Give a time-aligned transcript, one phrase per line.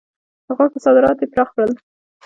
[0.45, 1.71] د غوښو صادرات یې پراخ کړل.